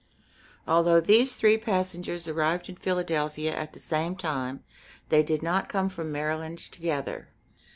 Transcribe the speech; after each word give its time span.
Although 0.67 0.99
these 0.99 1.35
three 1.35 1.59
passengers 1.59 2.27
arrived 2.27 2.67
in 2.67 2.75
Philadelphia 2.75 3.55
at 3.55 3.73
the 3.73 3.79
same 3.79 4.15
time, 4.15 4.63
they 5.09 5.21
did 5.21 5.43
not 5.43 5.69
come 5.69 5.89
from 5.89 6.11
Maryland 6.11 6.57
together. 6.57 7.29